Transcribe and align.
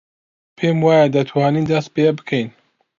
پێم 0.57 0.77
وایە 0.85 1.07
دەتوانین 1.15 1.65
دەست 1.71 1.89
پێ 1.95 2.05
بکەین. 2.17 2.47